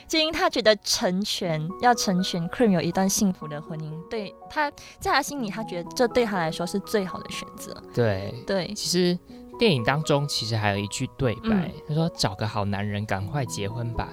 [0.09, 7.75] 就因他觉得成全要成全 Cream 有一段幸福的婚姻，对他在他心里，他觉得这对他来说是最好的选择。
[7.95, 9.19] 对对，其实
[9.59, 14.09] 电影当中其实还有一句对白，他说：“找个好男人，赶快结婚吧。”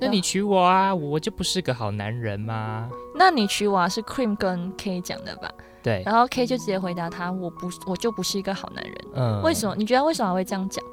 [0.00, 2.90] 那你娶我啊，我就不是个好男人吗？
[3.14, 5.48] 那你娶我啊，是 Cream 跟 K 讲的吧？
[5.82, 9.76] 对，然后 K 就直接回答他：“我不，我就不是一个好男人。”嗯，为什么？
[9.76, 10.84] 你觉得为什么会这样讲？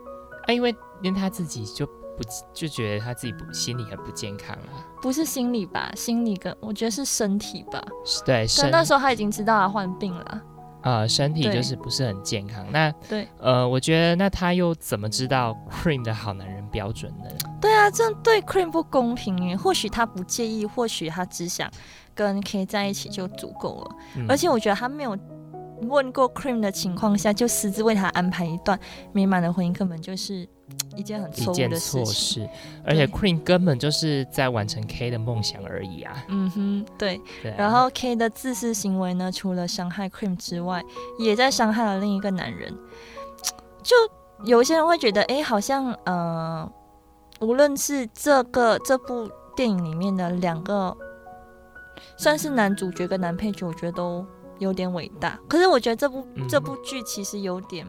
[0.47, 1.89] 啊，因为连他自己就。
[2.19, 4.83] 不就觉得他自己不心理很不健康啊？
[5.01, 7.81] 不是心理吧，心理跟我觉得是身体吧。
[8.25, 10.41] 对，可那时候他已经知道他患病了。
[10.81, 12.65] 啊，身体就是不是很健康。
[12.71, 17.29] 那对，呃，我觉得那他又怎么知道 Cream 的好男人标准呢？
[17.61, 19.55] 对啊，这样对 Cream 不公平耶。
[19.55, 21.69] 或许他不介意，或许他只想
[22.13, 23.95] 跟 K 在一起就足够了。
[24.27, 25.17] 而且我觉得他没有
[25.83, 28.79] 问过 Cream 的情况下，就私自为他安排一段
[29.11, 30.47] 美满的婚姻，根本就是。
[30.95, 32.49] 一件很错误的错事，
[32.83, 36.25] 而且 Queen 根本就是在完成 K 的梦想而已啊。
[36.27, 37.21] 嗯哼，对。
[37.57, 40.83] 然后 K 的自私行为呢，除了伤害 Queen 之外，
[41.17, 42.75] 也在伤害了另一个男人。
[43.81, 43.95] 就
[44.43, 46.69] 有些人会觉得，哎，好像呃，
[47.39, 50.95] 无论是这个这部电影里面的两个，
[52.17, 54.25] 算是男主角跟男配角，我觉得都
[54.57, 55.39] 有点伟大。
[55.47, 57.87] 可是我觉得这部这部剧其实有点。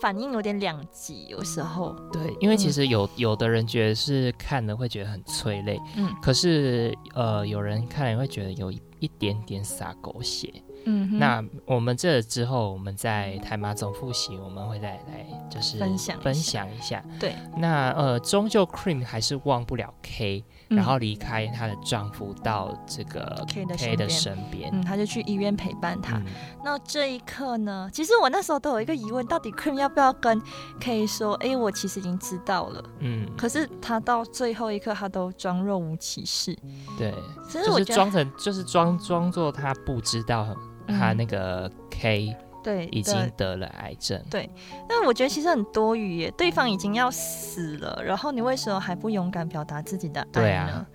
[0.00, 1.94] 反应有点两极，有时候。
[2.12, 10.52] 对，因为其实有有的人觉得是看了会觉得很催泪，嗯，可是呃，有人看了会觉得有一一点点洒狗血，
[10.84, 20.44] 嗯，那我们这之后我们在台马总复习，我们会再来就是分享分享一下，对，那呃，终究 Cream 还是忘不了 K。
[20.70, 26.20] 然后离开她的丈夫到这个 K 的身边，嗯，她就去医院陪伴他。
[26.64, 30.40] 那这一刻呢，其实我那时候都有一个疑问，到底 Cream 要不要跟
[30.80, 31.34] K 说？
[31.34, 32.84] 哎，我其实已经知道了。
[33.00, 36.56] 嗯，可是他到最后一刻，他都装若无其事。
[36.96, 37.14] 对，
[37.52, 40.56] 就是装成，就是装装作他不知道
[40.86, 42.36] 他那个 K。
[42.62, 44.22] 对，已经得了癌症。
[44.30, 44.48] 对，
[44.88, 50.86] 那我觉得其实很多余耶，对方已经要死了，然后你为什么还不勇敢表达自己的爱呢？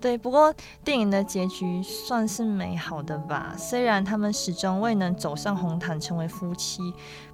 [0.00, 6.80] 对，不过电影的结局算是美好的吧，虽然他们始终未能走上红毯成为夫妻，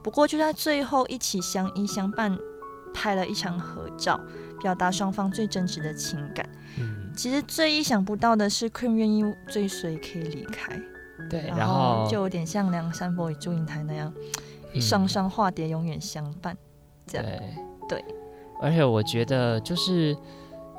[0.02, 2.36] 不过就在最后一起相依相伴，
[2.92, 4.20] 拍了一场合照，
[4.60, 6.44] 表达双方最真挚的情感。
[6.80, 10.76] 嗯，其实最意想不到的是，Queen 愿意追随 K 离开。
[11.30, 14.12] 对，然后就有点像《梁山伯与祝英台》那样，
[14.80, 16.56] 双双化蝶，永远相伴。
[17.06, 17.26] 这样，
[17.88, 18.04] 对。
[18.60, 20.16] 而且我觉得，就是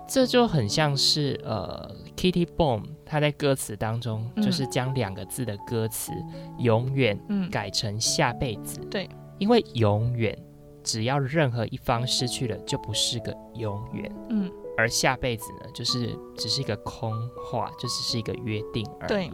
[0.07, 6.11] 这就很像是呃，Kitty Boom 他在歌词当中，就是将两个字的歌词
[6.59, 7.19] “永远”
[7.51, 8.79] 改成“下辈子”。
[8.89, 10.37] 对，因为永远，
[10.83, 14.11] 只要任何一方失去了，就不是个永远。
[14.29, 14.51] 嗯。
[14.77, 17.11] 而下辈子呢，就是只是一个空
[17.49, 19.09] 话，就只是一个约定而已。
[19.09, 19.31] 对，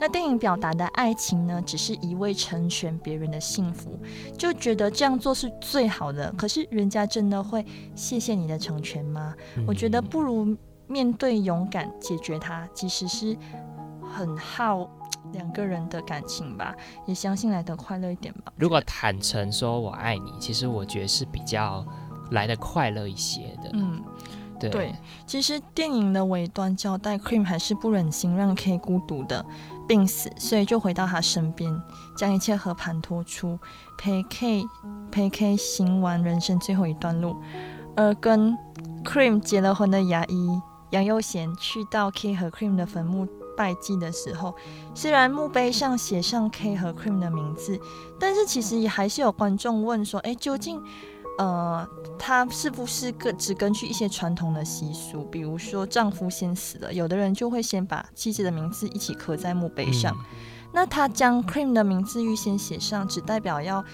[0.00, 3.98] 那电影表达的爱情呢，只是一味成全别人的幸福，
[4.36, 6.32] 就觉得这样做是最好的。
[6.32, 9.34] 可是人家真的会谢谢你的成全吗？
[9.66, 13.36] 我觉得不如面对勇敢解决它，即使是
[14.02, 14.88] 很耗
[15.32, 16.74] 两个人的感情吧，
[17.06, 18.52] 也相信来得快乐一点吧。
[18.56, 21.84] 如果坦诚说我爱你，其实我觉得是比较
[22.30, 23.70] 来的快乐一些的。
[23.72, 24.02] 嗯。
[24.58, 24.94] 对，
[25.26, 29.44] 其实电影的尾端交代，Cream 还是不忍心让 K 孤独的
[29.86, 31.74] 病死，所以就回到他身边，
[32.16, 33.58] 将一切和盘托出，
[33.98, 34.64] 陪 K
[35.10, 37.36] 陪 K 行完人生最后一段路。
[37.94, 38.56] 而跟
[39.04, 43.26] Cream 结了婚的牙医杨佑贤去到 K 和 Cream 的坟墓
[43.56, 44.54] 拜祭的时候，
[44.94, 47.78] 虽然墓碑上写上 K 和 Cream 的名字，
[48.20, 50.82] 但是其实也还是有观众问说，哎，究竟？
[51.38, 51.86] 呃，
[52.18, 60.16] 他是不是根只根据一些传统的习俗，比如说丈夫先死了，有的人就会先把妻子的名字一起刻在墓碑上。
[60.72, 63.84] 那他将 Cream 的名字预先写上，只代表要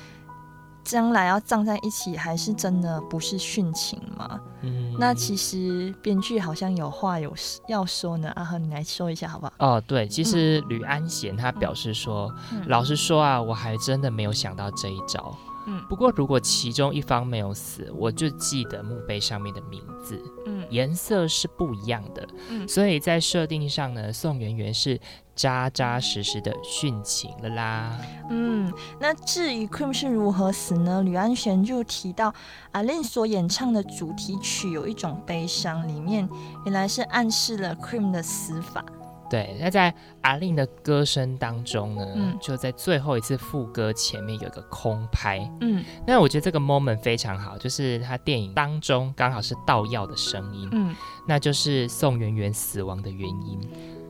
[0.84, 4.40] 将来要葬在一起，还是真的不是殉情吗？
[4.62, 7.32] 嗯，那其实编剧好像有话有
[7.68, 8.30] 要说呢。
[8.36, 9.52] 阿和，你来说一下好不好？
[9.58, 12.32] 哦，对，其实吕安贤他表示说，
[12.66, 15.36] 老实说啊，我还真的没有想到这一招。
[15.66, 25.00] 嗯，不过如果其中一方没有死，我就记得墓碑上面的名字，嗯，颜色是不一样的，嗯，所以在设定上呢，宋媛媛是
[25.34, 27.98] 扎扎实实的殉情了啦。
[28.30, 31.02] 嗯，那至于 Cream 是如何死呢？
[31.02, 32.34] 吕安璇就提到
[32.72, 36.28] 阿令所演唱的主题曲有一种悲伤，里面
[36.64, 38.84] 原来是暗示了 Cream 的死法。
[39.32, 50.94] 对，那在阿令的歌声当中呢，就在最后一次副歌前面有个空拍，嗯，那我觉得这个 moment 非常好，就是他电影当中刚好是盗药的声音，嗯，
[51.26, 53.58] 那就是宋媛媛死亡的原因。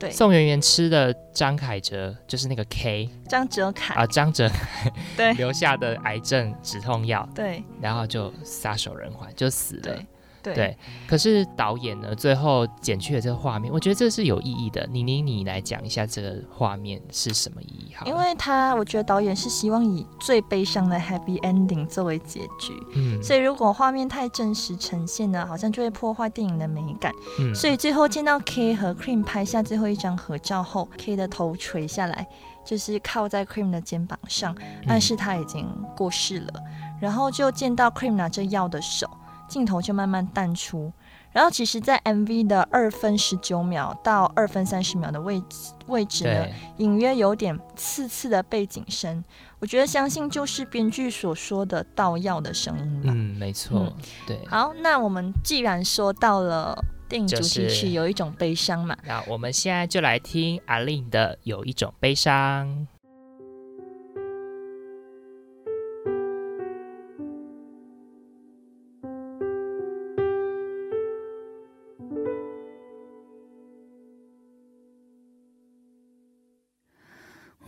[0.00, 5.32] 对，宋媛媛吃的张凯哲就是那个 K 张哲凯啊，张哲凯对。
[5.38, 9.96] 留下的癌症止痛药，对，然后就撒手人寰，就死了。
[10.42, 10.76] 对，
[11.06, 14.86] 可是导演呢，最后剪去了这个画面，我觉得这是有意义的。
[14.90, 17.94] 妮妮，你来讲一下这个画面是什么意义？
[17.94, 27.12] 好，因为他，我觉得导演是希望以最悲伤的 happy ending 作为结局，嗯，所以如果画面太真实呈现呢，好像就会破坏电影的美感。
[27.38, 32.26] 嗯，所以最后见到 K 和 Cream 拍下最后一张合照后，K 的头垂下来，
[32.64, 36.52] 就是靠在 Cream 的肩膀上，暗示他已经过世了。
[37.00, 39.08] 然后就见到 Cream 拿着药的手。
[39.52, 40.90] 镜头就慢慢淡出，
[41.30, 46.46] 然后其实，在 MV 的二分十九秒到二分三十秒的位置位置呢，
[46.78, 49.22] 隐约有点刺刺的背景声。
[49.58, 53.12] 我觉得相信就是编剧所说的盗药的声音吧。
[53.14, 53.92] 嗯，没错。
[54.26, 54.40] 对。
[54.48, 56.74] 好，那我们既然说到了
[57.06, 62.66] 电影主题曲有一种悲伤嘛，那我们现在就来听阿令的《有一种悲伤》。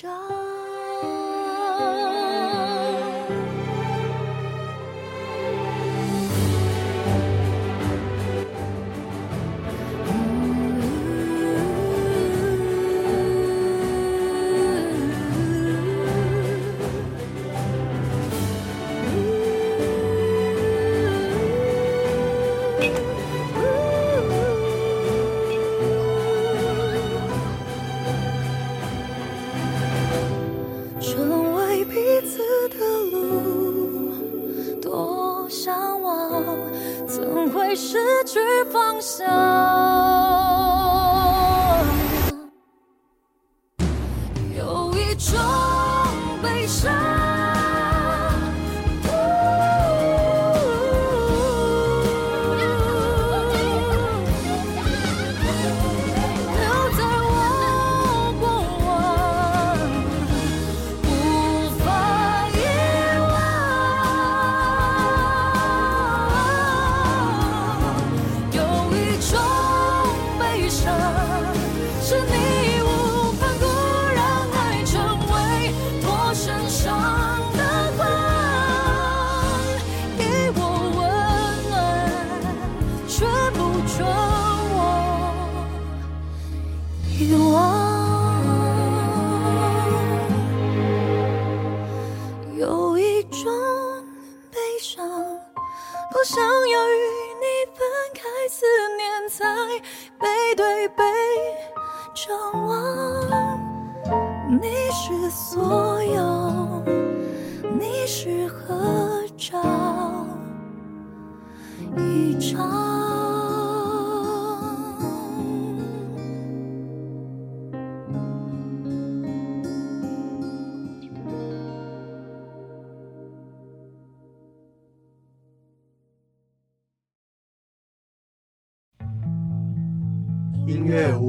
[0.00, 0.37] 一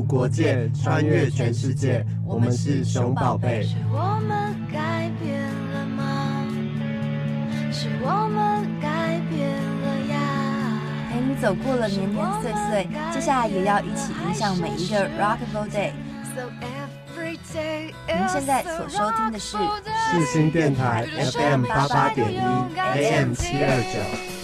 [0.09, 3.61] 国界，穿越全世界，我们是熊宝贝。
[3.61, 5.39] 是我们改变
[5.71, 6.47] 了吗？
[7.71, 9.47] 是我们改变
[9.83, 10.17] 了呀。
[11.13, 15.91] 陪你走过了年年岁岁，接下来也要一起迎向每一个 Rockable Day。
[18.07, 22.39] 您现在所收听的是世新电台 FM 八八点一
[22.75, 24.38] AM 七二九。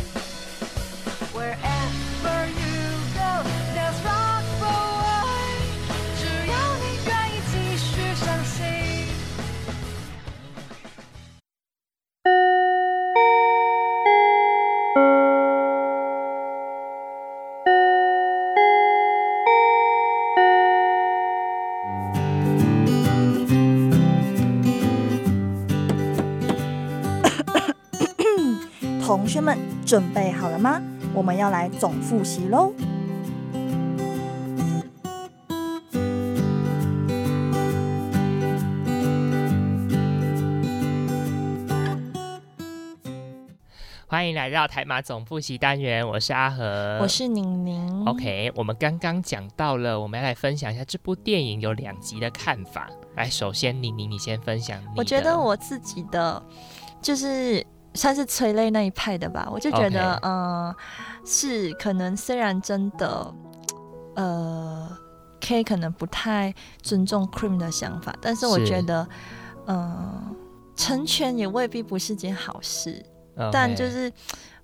[29.26, 30.80] 同学们准备好了吗？
[31.12, 32.72] 我们要来总复习喽！
[44.06, 48.06] 欢迎来到台马总复习单元，我是阿和，我是宁宁。
[48.06, 52.88] OK，我们刚刚讲到了，我们要来分享一下这部电影有两集的看法。
[53.16, 54.80] 来，首先宁宁，你先分享。
[54.96, 56.40] 我觉得我自己的
[57.02, 57.66] 就是。
[57.96, 60.76] 算是催泪那一派的吧，我就觉得，嗯，
[61.26, 63.34] 是可能虽然真的，
[64.16, 64.90] 呃
[65.40, 69.08] ，K 可能不太尊重 Cream 的想法，但是我觉得，
[69.68, 70.36] 嗯，
[70.76, 73.04] 成全也未必不是件好事。
[73.52, 74.12] 但就是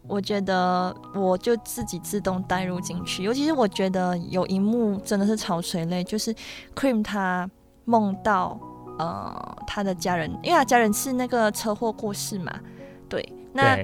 [0.07, 6.33] 我觉得，我就自己自动带入进去，尤其是我觉得有一幕真的是超催泪，就是
[6.75, 7.49] Cream 他
[7.85, 8.59] 梦到，
[8.99, 12.53] 呃，他的家人，因为他家人是那个车祸过世嘛。
[13.11, 13.77] 对，那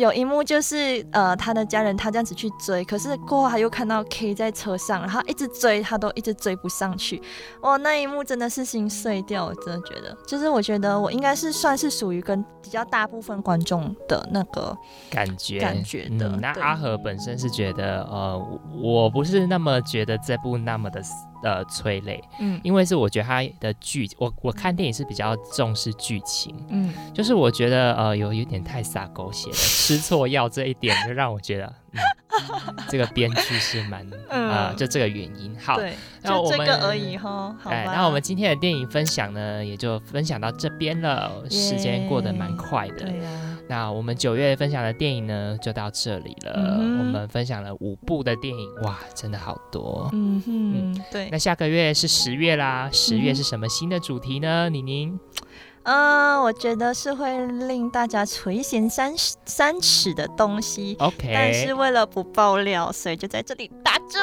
[0.00, 7.20] 有一幕就是呃，他的家人他这样子去追，可是过后他又看到 K 在车上，然后一直追，他都一直追不上去。
[7.60, 14.76] 哦，那一幕真的是心碎掉，我真的觉得，就是我觉得我应该是算是属于跟比较大部分观众的那个
[15.10, 16.28] 感觉感觉的。
[16.40, 21.02] 那阿和本身是觉得呃，我不是那么觉得这部那么的。
[21.42, 29.56] 呃，催泪，嗯，因为是我觉得他的剧，我我看电影是比较重视剧情，嗯，就是我觉得呃有有点太撒狗血了，
[29.90, 35.52] 吃错药这一点就让我觉得，嗯这个编剧是蛮啊，就这个原因。
[35.58, 35.80] 好，
[36.22, 43.58] 那我们而已哈，哎，那我们今天的电影分享呢，也就分享到这边了，时间过得蛮快的，对呀。
[43.68, 46.76] 那我们九月分享的电影呢，就到这里了。
[46.78, 50.08] 我们分享了五部的电影，哇，真的好多。
[50.12, 51.28] 嗯哼，对。
[51.30, 54.68] 那下个月是十月啦，十月是什么新的主题呢？
[54.70, 55.10] 宁宁？
[55.12, 55.18] 嗯，
[55.84, 59.14] 我觉得是会令大家垂涎三
[59.44, 60.96] 三尺的东西。
[60.98, 64.18] OK，但是为了不爆料，所以就在这里打住。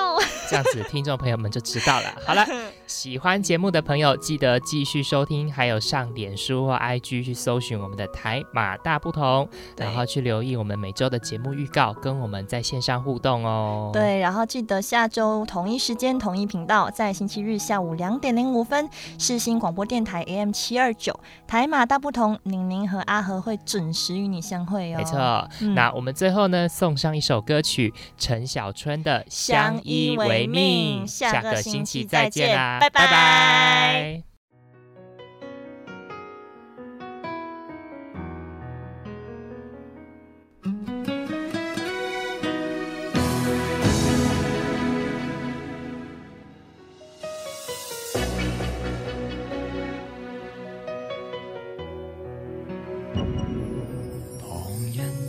[0.49, 2.13] 这样子，听众朋友们就知道了。
[2.25, 2.45] 好了，
[2.87, 9.47] 喜欢节目的朋友记得继续收听，还有上脸书或 IG 去搜寻我们的台马大不同，
[9.77, 13.91] 然后去留意我们每周的节目预告，跟我们在线上互动哦。
[13.93, 18.89] 对，然后记得下周同一时间同一频道，在星期日下午两点零五分，
[19.19, 21.17] 世新广播电台 AM 七二九。
[21.47, 24.97] 台马大不同，宁宁和阿和会准时与你相会哦。
[24.97, 31.05] 没错，那我们最后呢，送上一首歌曲，陈小春的《相依为命》。
[31.07, 34.26] 下个星期再见啦，拜拜。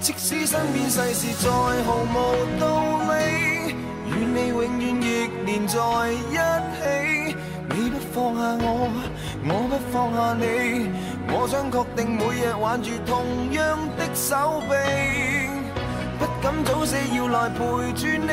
[0.00, 2.14] 即使身边世事再毫无
[2.58, 2.64] 道
[3.12, 3.74] 理，
[4.08, 5.78] 与你永远亦连在
[6.10, 6.34] 一
[6.74, 7.36] 起。
[7.68, 8.66] 你不放下我，
[9.44, 10.42] 我不放下你，
[11.28, 14.72] 我想确定每日挽住同样的手臂，
[16.18, 17.58] 不敢早死要来陪
[17.92, 18.32] 住你。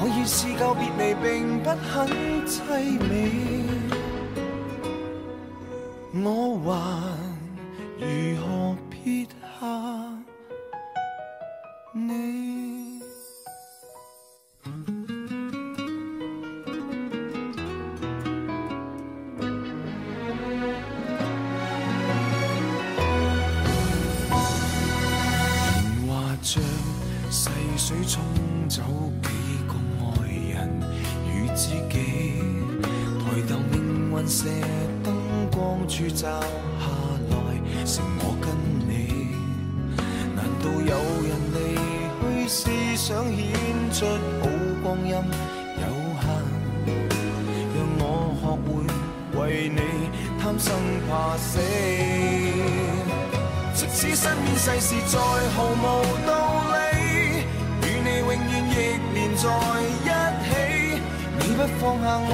[0.00, 2.08] 我已试够别离，并不很
[2.46, 2.56] 凄
[2.98, 3.12] 美，
[6.24, 6.26] 我
[6.64, 6.72] 还
[8.00, 8.06] 如
[8.40, 9.47] 何撇下
[12.06, 12.38] 你？
[27.76, 28.22] 水冲
[28.68, 28.82] 走
[29.22, 29.28] 几
[29.66, 29.72] 个
[30.02, 30.06] 爱
[30.52, 30.68] 人
[31.26, 31.96] 与知己，
[33.18, 34.44] 抬头命运射
[35.02, 35.14] 灯
[35.50, 36.84] 光柱照下
[37.30, 37.36] 来，
[37.86, 38.46] 剩我跟
[38.86, 38.90] 你。
[40.36, 40.92] 难道有
[42.48, 43.44] 思想显
[43.92, 44.06] 出
[44.40, 44.48] 好
[44.82, 45.84] 光阴有
[46.22, 46.26] 限？
[47.76, 48.02] 让我
[48.40, 48.66] 学会
[49.38, 49.80] 为你
[50.40, 50.66] 贪生
[51.06, 51.60] 怕死。
[53.74, 55.20] 即使身边世事再
[55.54, 55.84] 毫无
[56.26, 56.30] 道
[56.72, 56.74] 理。
[57.82, 58.32] 与你永远
[58.72, 58.74] 亦
[59.12, 59.44] 连在
[60.04, 60.08] 一
[60.48, 60.48] 起，
[61.38, 62.32] 你不放下我，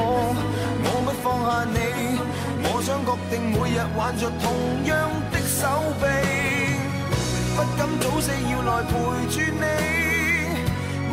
[0.84, 1.76] 我不放下你。
[2.62, 4.46] 我想确定每日挽着同
[4.86, 5.60] 样的手
[5.98, 6.06] 臂，
[7.56, 8.92] 不敢早死要来陪
[9.28, 10.03] 住你。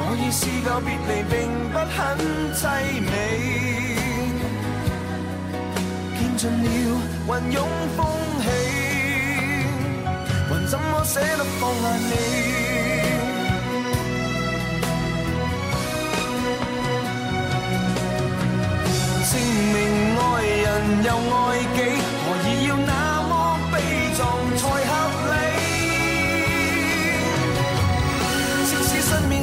[0.04, 1.32] 我已试够别离，并
[1.72, 1.96] 不很
[2.56, 2.60] 凄
[3.02, 3.10] 美。
[6.18, 6.66] 见尽了
[7.28, 7.58] 云涌
[7.96, 8.00] 风
[8.42, 8.44] 起，
[10.50, 12.12] 还怎么舍得放下你？
[19.32, 19.34] 证
[19.72, 19.78] 明
[20.18, 20.66] 爱人
[21.06, 21.40] 又爱
[21.76, 21.80] 己，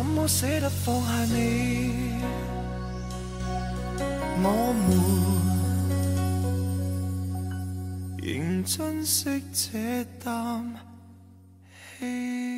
[0.00, 2.14] 怎么舍得放下你？
[4.42, 4.88] 我们
[8.16, 10.64] 仍珍惜这啖
[11.98, 12.49] 气。